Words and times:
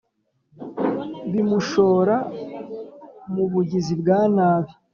bimushora 1.31 2.17
mu 3.33 3.43
bugizi 3.51 3.93
bwa 4.01 4.19
nabi 4.35 4.71